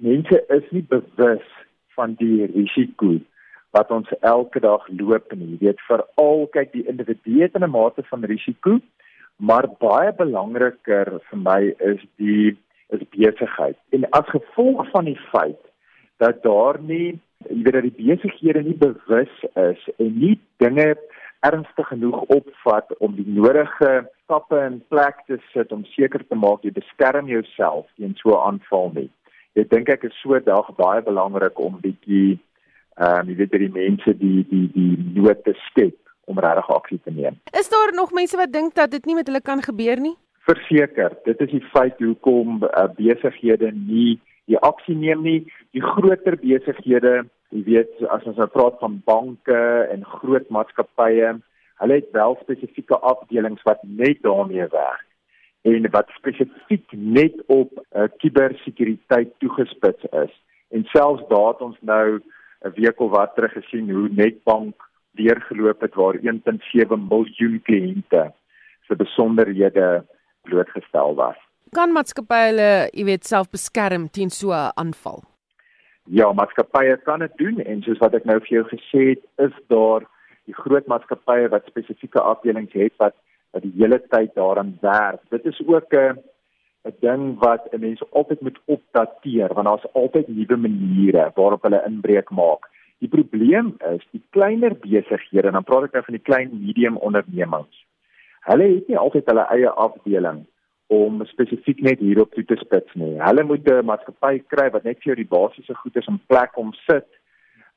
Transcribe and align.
mense 0.00 0.44
is 0.48 0.70
nie 0.70 0.82
bewus 0.82 1.46
van 1.96 2.14
die 2.20 2.46
risiko 2.54 3.18
wat 3.76 3.90
ons 3.94 4.08
elke 4.20 4.60
dag 4.60 4.86
loop 4.88 5.32
nie. 5.36 5.54
Jy 5.54 5.66
weet 5.66 5.84
veral 5.86 6.46
kyk 6.54 6.72
die 6.72 6.86
individu 6.90 7.42
het 7.42 7.56
'n 7.56 7.70
mate 7.70 8.02
van 8.10 8.24
risiko, 8.24 8.80
maar 9.38 9.68
baie 9.78 10.12
belangriker 10.12 11.20
vir 11.28 11.38
my 11.38 11.74
is 11.92 12.00
die 12.16 12.56
is 12.90 13.02
besigheid. 13.14 13.76
En 13.92 14.10
as 14.10 14.26
gevolg 14.26 14.90
van 14.90 15.04
die 15.04 15.20
feit 15.32 15.62
dat 16.18 16.42
daar 16.42 16.80
nie 16.80 17.20
jy 17.48 17.62
weet 17.62 17.72
dat 17.72 17.82
die 17.82 18.04
besighede 18.04 18.62
nie 18.62 18.76
bewus 18.76 19.34
is 19.54 19.88
en 19.98 20.18
nie 20.18 20.38
dinge 20.56 20.96
ernstig 21.40 21.88
genoeg 21.88 22.20
opvat 22.36 22.90
om 22.98 23.14
die 23.16 23.28
nodige 23.28 23.92
stappe 24.24 24.58
in 24.66 24.82
plek 24.92 25.22
te 25.26 25.38
sit 25.52 25.72
om 25.72 25.84
seker 25.84 26.26
te 26.28 26.36
maak 26.36 26.66
jy 26.66 26.72
beskerm 26.76 27.30
jouself 27.32 27.86
teen 27.96 28.14
so 28.20 28.36
'n 28.36 28.44
aanval 28.48 28.90
nie. 28.94 29.10
Ek 29.58 29.70
dink 29.70 29.88
ek 29.90 30.04
is 30.06 30.14
so 30.22 30.38
dag 30.46 30.68
baie 30.78 31.02
belangrik 31.02 31.58
om 31.58 31.80
bietjie 31.82 32.38
ehm 33.00 33.24
um, 33.24 33.28
jy 33.30 33.36
weet 33.38 33.56
die 33.62 33.72
mense 33.74 34.14
die 34.20 34.44
die 34.50 34.66
die 34.74 34.94
nood 35.16 35.42
te 35.44 35.54
skep 35.66 35.96
om 36.30 36.38
regtig 36.38 36.70
aksie 36.70 36.98
te 37.02 37.10
neem. 37.10 37.38
Is 37.58 37.70
daar 37.72 37.94
nog 37.96 38.12
mense 38.14 38.36
wat 38.38 38.52
dink 38.52 38.74
dat 38.74 38.92
dit 38.94 39.06
nie 39.06 39.16
met 39.18 39.26
hulle 39.26 39.40
kan 39.40 39.62
gebeur 39.62 39.98
nie? 39.98 40.14
Verseker, 40.46 41.16
dit 41.24 41.40
is 41.46 41.50
die 41.50 41.64
feit 41.72 41.98
hoekom 41.98 42.62
uh, 42.68 42.86
besighede 42.96 43.72
nie 43.74 44.20
die 44.50 44.58
aksie 44.66 44.96
neem 44.98 45.22
nie. 45.26 45.40
Die 45.74 45.82
groter 45.82 46.36
besighede, 46.40 47.14
jy 47.54 47.62
weet, 47.66 47.92
as 48.10 48.26
ons 48.26 48.38
nou 48.38 48.48
praat 48.50 48.78
van 48.82 48.98
banke 49.06 49.60
en 49.90 50.06
groot 50.16 50.46
maatskappye, 50.50 51.36
hulle 51.82 52.00
het 52.00 52.10
wel 52.14 52.38
spesifieke 52.42 52.98
afdelings 53.12 53.62
wat 53.66 53.82
net 53.86 54.22
daarmee 54.26 54.66
werk 54.70 55.09
en 55.62 55.90
wat 55.90 56.08
spesifiek 56.16 56.92
net 56.92 57.34
op 57.46 57.72
uh, 57.76 58.08
kubersekuriteit 58.16 59.32
toegespits 59.38 60.04
is. 60.24 60.32
En 60.68 60.84
selfs 60.84 61.26
daar 61.28 61.52
het 61.52 61.60
ons 61.60 61.76
nou 61.80 62.20
'n 62.64 62.72
week 62.74 63.00
of 63.00 63.10
wat 63.10 63.34
terug 63.34 63.52
gesien 63.52 63.90
hoe 63.90 64.08
Netbank 64.08 64.74
deurgeloop 65.10 65.80
het 65.80 65.94
waar 65.94 66.14
1.7 66.14 66.98
miljoen 67.08 67.60
kliënte 67.62 68.32
se 68.86 68.96
besonderhede 68.96 70.04
blootgestel 70.42 71.14
was. 71.14 71.36
Kan 71.70 71.92
maatskappye 71.92 72.46
hulle, 72.50 72.70
jy 72.92 73.04
weet, 73.04 73.26
self 73.26 73.50
beskerm 73.50 74.08
teen 74.10 74.30
so 74.30 74.52
'n 74.52 74.72
aanval? 74.74 75.22
Ja, 76.04 76.32
maatskappye 76.32 76.96
kan 77.04 77.18
dit 77.18 77.36
doen 77.36 77.60
en 77.60 77.82
soos 77.82 77.98
wat 77.98 78.14
ek 78.14 78.24
nou 78.24 78.40
vir 78.40 78.48
jou 78.48 78.64
gesê 78.64 79.08
het, 79.08 79.22
is 79.38 79.54
daar 79.66 80.06
die 80.44 80.54
groot 80.54 80.86
maatskappye 80.86 81.48
wat 81.48 81.66
spesifieke 81.66 82.20
afdelings 82.20 82.72
het 82.72 82.92
wat 82.96 83.14
wat 83.50 83.62
die 83.62 83.74
hele 83.76 84.00
tyd 84.08 84.34
daaraan 84.34 84.76
werk. 84.80 85.22
Dit 85.30 85.44
is 85.44 85.60
ook 85.66 85.94
'n 85.94 86.18
'n 86.88 86.94
ding 87.00 87.38
wat 87.38 87.68
'n 87.70 87.80
mens 87.80 88.02
altyd 88.10 88.40
moet 88.40 88.60
opdateer 88.64 89.54
want 89.54 89.66
daar's 89.66 89.92
altyd 89.92 90.28
nuwe 90.28 90.56
maniere 90.56 91.30
waarop 91.34 91.62
hulle 91.62 91.84
inbreuk 91.86 92.30
maak. 92.30 92.68
Die 92.98 93.08
probleem 93.08 93.74
is 93.94 94.06
die 94.10 94.22
kleiner 94.30 94.74
besighede 94.76 95.46
en 95.46 95.52
dan 95.52 95.64
praat 95.64 95.84
ek 95.84 95.92
nou 95.92 96.04
van 96.04 96.14
die 96.14 96.28
klein 96.28 96.50
medium 96.52 96.96
ondernemings. 96.96 97.86
Hulle 98.40 98.66
het 98.74 98.88
nie 98.88 98.98
altyd 98.98 99.26
hulle 99.26 99.46
eie 99.48 99.70
afdeling 99.70 100.46
om 100.86 101.24
spesifiek 101.24 101.80
net 101.80 101.98
hierop 101.98 102.34
toe 102.34 102.44
te 102.44 102.56
spits 102.56 102.94
nie. 102.94 103.14
Hulle 103.22 103.44
moet 103.44 103.68
'n 103.70 103.84
maatskappy 103.84 104.42
kry 104.52 104.70
wat 104.70 104.84
net 104.84 104.98
vir 104.98 105.12
jou 105.12 105.16
die 105.16 105.32
basiese 105.36 105.74
goed 105.74 105.96
is 105.96 106.06
om 106.06 106.20
plek 106.26 106.56
om 106.56 106.72
sit 106.72 107.19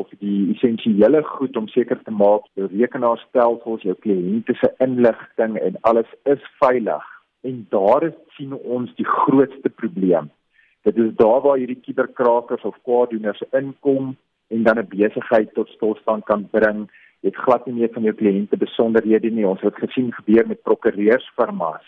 of 0.00 0.10
die 0.24 0.50
essensiële 0.54 1.22
goed 1.28 1.56
om 1.60 1.68
seker 1.68 2.00
te 2.04 2.14
maak 2.14 2.46
jou 2.58 2.68
rekenaarstelsels, 2.72 3.84
jou 3.86 3.96
kliënte 4.04 4.56
se 4.58 4.70
inligting 4.86 5.58
en 5.60 5.78
alles 5.90 6.08
is 6.32 6.42
veilig. 6.62 7.06
En 7.44 7.66
daar 7.74 8.06
is 8.08 8.16
sien 8.36 8.56
ons 8.56 8.92
die 8.96 9.08
grootste 9.08 9.72
probleem. 9.82 10.30
Dit 10.88 10.96
is 10.96 11.12
daar 11.20 11.44
waar 11.44 11.60
hierdie 11.60 11.80
kuberkrakers 11.84 12.64
of 12.64 12.76
kwaaddoeners 12.88 13.42
inkom 13.52 14.16
en 14.50 14.62
dan 14.64 14.78
'n 14.78 14.88
besigheid 14.88 15.54
tot 15.54 15.68
stilstand 15.68 16.24
kan 16.24 16.48
bring. 16.50 16.88
Jy 17.20 17.28
het 17.28 17.42
glad 17.44 17.66
nie 17.66 17.74
meer 17.74 17.92
van 17.92 18.02
jou 18.02 18.14
kliënte 18.14 18.56
besonderhede 18.56 19.30
nie. 19.30 19.46
Ons 19.46 19.60
het 19.60 19.74
gesien 19.74 20.12
gebeur 20.12 20.46
met 20.46 20.62
prokureursfirmas 20.62 21.84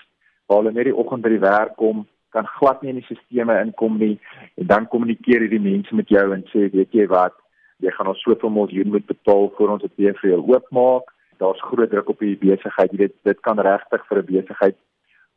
waar 0.47 0.59
hulle 0.59 0.73
net 0.73 0.85
die 0.85 0.97
oggend 0.97 1.23
by 1.23 1.29
die 1.29 1.39
werk 1.39 1.77
kom, 1.77 2.07
kan 2.31 2.47
glad 2.47 2.83
nie 2.83 2.91
in 2.91 3.01
die 3.01 3.15
sisteme 3.15 3.61
inkom 3.61 3.99
nie 3.99 4.19
en 4.61 4.67
dan 4.67 4.89
kommunikeer 4.89 5.45
hierdie 5.45 5.61
mense 5.61 5.95
met 5.95 6.09
jou 6.09 6.25
en 6.35 6.45
sê 6.53 6.69
weet 6.73 6.93
jy 6.93 7.07
wat, 7.13 7.35
jy 7.83 7.91
gaan 7.97 8.11
ons 8.13 8.23
soveel 8.23 8.51
miljoen 8.51 8.95
moet 8.95 9.07
betaal 9.07 9.51
voor 9.57 9.75
ons 9.75 9.83
dit 9.83 9.99
weer 10.01 10.17
vir 10.21 10.31
jou 10.31 10.41
oopmaak. 10.55 11.11
Daar's 11.43 11.63
groot 11.67 11.91
druk 11.91 12.09
op 12.09 12.19
die 12.23 12.37
besigheid. 12.39 12.93
Jy 12.93 12.99
weet 12.99 13.15
dit 13.29 13.41
kan 13.47 13.59
regtig 13.59 14.07
vir 14.09 14.19
'n 14.23 14.31
besigheid 14.31 14.79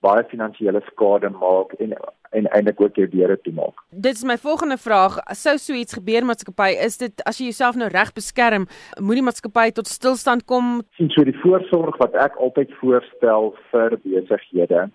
baie 0.06 0.24
finansiële 0.30 0.82
skade 0.92 1.30
maak 1.40 1.74
en 1.80 1.98
en 2.36 2.48
eintlik 2.52 2.82
ook 2.82 2.98
jou 3.00 3.06
deure 3.08 3.38
toe 3.42 3.54
maak. 3.56 3.78
Dit 3.90 4.18
is 4.18 4.24
my 4.28 4.36
volgende 4.38 4.76
vraag. 4.78 5.14
Sou 5.40 5.54
so 5.58 5.74
iets 5.74 5.96
gebeur 5.96 6.26
maatskappy, 6.28 6.68
is 6.88 6.98
dit 7.00 7.22
as 7.30 7.38
jy 7.40 7.46
jouself 7.52 7.78
nou 7.80 7.88
reg 7.94 8.12
beskerm, 8.18 8.66
moet 9.00 9.20
die 9.22 9.24
maatskappy 9.24 9.70
tot 9.78 9.88
stilstand 9.88 10.44
kom? 10.52 10.82
Sien 11.00 11.12
so 11.16 11.24
die 11.24 11.38
voorsorg 11.44 11.96
wat 12.02 12.18
ek 12.26 12.36
altyd 12.44 12.74
voorstel 12.82 13.54
vir 13.72 13.96
besighede 14.04 14.90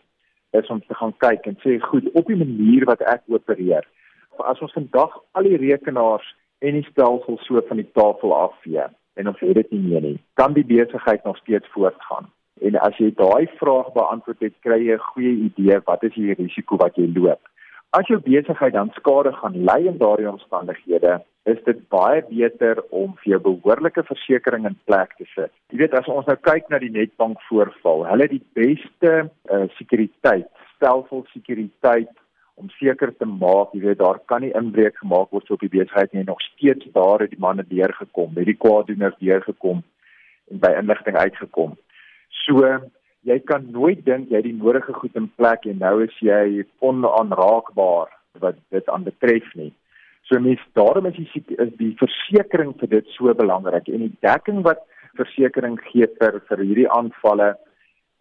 is 0.61 0.69
om 0.69 0.83
te 0.85 0.99
gaan 1.01 1.15
kyk 1.25 1.49
en 1.49 1.57
sê 1.65 1.79
goed, 1.87 2.13
op 2.13 2.29
die 2.29 2.37
manier 2.37 2.85
wat 2.91 3.01
ek 3.09 3.25
opereer. 3.33 3.89
As 4.45 4.61
ons 4.61 4.77
vandag 4.77 5.17
al 5.33 5.49
die 5.49 5.61
rekenaars 5.65 6.29
en 6.61 6.77
die 6.77 6.87
stelsels 6.91 7.45
so 7.49 7.63
van 7.69 7.81
die 7.81 7.91
tafel 7.99 8.35
afvee 8.37 8.89
en 9.21 9.29
ons 9.29 9.41
het 9.45 9.57
dit 9.59 9.73
nie 9.75 9.81
meer 9.85 10.05
nie, 10.05 10.19
kan 10.41 10.55
die 10.57 10.65
besigheid 10.65 11.25
nog 11.25 11.37
steeds 11.43 11.69
voortgaan. 11.75 12.29
En 12.61 12.77
as 12.85 12.97
jy 13.01 13.11
daai 13.17 13.49
vraag 13.61 13.93
beantwoord 13.97 14.45
het, 14.47 14.55
kry 14.65 14.79
jy 14.87 14.97
'n 14.97 15.09
goeie 15.13 15.35
idee 15.49 15.81
wat 15.89 16.03
is 16.05 16.15
die 16.15 16.35
risiko 16.35 16.77
wat 16.77 16.97
jy 16.97 17.09
loop. 17.15 17.41
As 17.91 18.07
jou 18.07 18.21
besigheid 18.23 18.73
dan 18.73 18.93
skade 18.95 19.33
gaan 19.33 19.57
ly 19.65 19.87
in 19.87 19.99
daardie 19.99 20.29
omstandighede, 20.31 21.21
is 21.45 21.59
dit 21.65 21.89
baie 21.89 22.23
beter 22.29 22.83
om 22.91 23.17
vir 23.19 23.33
jou 23.33 23.41
behoorlike 23.41 24.03
versekerings 24.03 24.69
in 24.69 24.79
plek 24.85 25.17
te 25.19 25.27
sit. 25.35 25.51
Jy 25.73 25.79
weet 25.79 25.95
as 25.99 26.09
ons 26.09 26.27
nou 26.27 26.37
kyk 26.37 26.69
na 26.69 26.79
die 26.79 26.93
Netbank 26.95 27.41
voorval, 27.49 28.05
hulle 28.07 28.29
het 28.29 28.31
die 28.31 28.47
beste 28.55 29.13
uh, 29.51 29.67
sekuriteit, 29.79 30.47
stelsel 30.77 31.25
sekuriteit 31.33 32.13
om 32.61 32.69
seker 32.77 33.13
te 33.17 33.27
maak, 33.27 33.73
jy 33.75 33.81
weet 33.89 34.01
daar 34.03 34.21
kan 34.31 34.45
nie 34.45 34.53
inbreuk 34.59 34.99
gemaak 35.01 35.33
word 35.35 35.51
op 35.55 35.63
die 35.65 35.73
besigheid 35.73 36.13
nie. 36.13 36.27
Nog 36.29 36.41
steeds 36.45 36.87
daar 36.95 37.25
het 37.25 37.33
die 37.33 37.41
manne 37.41 37.65
deurgekom, 37.69 38.37
het 38.37 38.49
die 38.49 38.59
kwaaddoeners 38.61 39.17
deurgekom 39.23 39.83
en 40.51 40.63
by 40.63 40.75
inligting 40.79 41.17
uitgekom. 41.17 41.77
So 42.45 42.65
jy 43.29 43.39
kan 43.49 43.69
nooit 43.73 44.05
dink 44.07 44.31
jy 44.31 44.41
het 44.41 44.49
die 44.49 44.57
nodige 44.57 44.95
goed 44.97 45.17
in 45.19 45.29
plek 45.41 45.67
en 45.69 45.81
nou 45.83 45.97
is 46.05 46.17
jy 46.25 46.65
onaanraakbaar 46.85 48.13
wat 48.45 48.61
dit 48.75 48.89
aan 48.89 49.05
betref 49.09 49.49
nie. 49.59 49.73
So 50.29 50.39
mens 50.41 50.63
daarom 50.79 51.09
is 51.11 51.19
die 51.19 51.45
is 51.59 51.73
die 51.81 51.95
versekerings 52.01 52.79
vir 52.81 52.93
dit 52.99 53.17
so 53.17 53.33
belangrik 53.35 53.89
en 53.89 54.07
die 54.07 54.17
dekking 54.25 54.63
wat 54.69 54.85
versekerings 55.19 55.83
gee 55.91 56.07
vir 56.21 56.39
vir 56.49 56.65
hierdie 56.65 56.91
aanvalle 56.93 57.55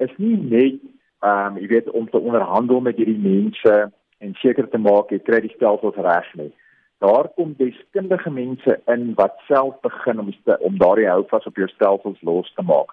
is 0.03 0.15
nie 0.17 0.35
net 0.39 0.79
ehm 1.19 1.55
um, 1.55 1.57
jy 1.59 1.67
weet 1.67 1.89
om 1.99 2.07
te 2.09 2.19
onderhandel 2.19 2.79
met 2.81 2.97
hierdie 2.97 3.19
mense 3.19 3.73
en 4.19 4.35
seker 4.41 4.67
te 4.69 4.77
maak 4.77 5.11
jy 5.11 5.19
kry 5.23 5.41
die 5.45 5.53
stelsels 5.55 5.99
reg 6.05 6.27
nie. 6.35 6.51
Daar 6.99 7.29
kom 7.35 7.53
deskundige 7.57 8.31
mense 8.31 8.75
in 8.91 9.13
wat 9.19 9.37
self 9.47 9.77
begin 9.85 10.19
om 10.19 10.31
om 10.59 10.79
daardie 10.81 11.07
houvas 11.07 11.45
op 11.47 11.55
jou 11.55 11.67
stelsels 11.71 12.19
los 12.21 12.51
te 12.55 12.63
maak. 12.63 12.91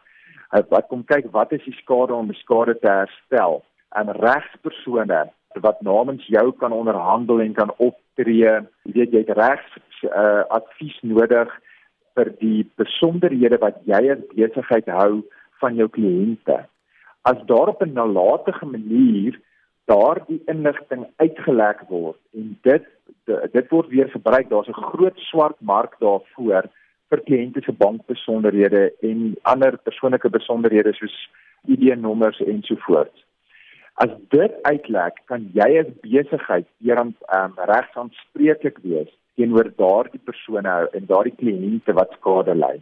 Wat 0.71 0.87
kom 0.89 1.03
kyk 1.05 1.33
wat 1.35 1.53
is 1.53 1.65
die 1.65 1.75
skade 1.83 2.15
om 2.15 2.31
die 2.31 2.39
skade 2.39 2.77
te 2.79 2.93
herstel 2.93 3.65
en 3.99 4.13
regspersone 4.15 5.25
wat 5.65 5.81
namens 5.81 6.27
jou 6.31 6.53
kan 6.61 6.73
onderhandel 6.73 7.41
en 7.41 7.53
kan 7.57 7.73
optree. 7.77 8.53
Jy 8.85 8.95
weet 8.95 9.15
jy 9.15 9.25
het 9.25 9.37
regs 9.39 9.79
uh, 10.05 10.45
advies 10.55 10.97
nodig 11.03 11.51
vir 12.17 12.33
die 12.41 12.63
besonderhede 12.81 13.59
wat 13.61 13.81
jy 13.89 14.03
as 14.13 14.25
besigheid 14.33 14.89
hou 14.93 15.25
van 15.61 15.77
jou 15.81 15.89
kliënte. 15.93 16.63
As 17.27 17.41
daar 17.51 17.75
op 17.75 17.83
'n 17.83 17.93
nalatige 17.93 18.67
manier 18.67 19.41
daardie 19.91 20.43
inligting 20.51 21.07
uitgelek 21.23 21.83
word 21.89 22.19
en 22.35 22.59
dit 22.63 22.93
dit 23.27 23.71
word 23.71 23.89
weer 23.91 24.09
gebruik 24.11 24.49
daar's 24.51 24.69
'n 24.69 24.83
groot 24.93 25.19
swart 25.19 25.61
mark 25.61 25.95
daarvoor 26.01 26.69
vir 27.11 27.21
kliënte 27.29 27.63
se 27.63 27.73
bankbesonderhede 27.73 28.93
en 29.03 29.37
ander 29.43 29.79
persoonlike 29.89 30.29
besonderhede 30.29 30.93
soos 30.95 31.17
ID-nommers 31.67 32.41
ensovoorts. 32.41 33.25
As 33.95 34.11
dit 34.29 34.53
uitlek, 34.63 35.23
kan 35.25 35.51
jy 35.55 35.69
as 35.81 35.93
besigheid 36.03 36.67
weer 36.79 36.99
aan 36.99 37.15
um, 37.39 37.55
regsaanspreeklik 37.71 38.79
wees 38.83 39.13
teenoor 39.37 39.71
daardie 39.77 40.21
persone 40.25 40.75
en 40.93 41.07
daardie 41.07 41.35
kliënte 41.37 41.93
wat 41.93 42.13
skade 42.19 42.55
ly. 42.55 42.77